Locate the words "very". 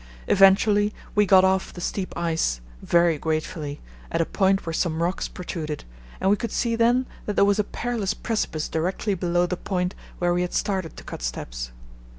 2.81-3.19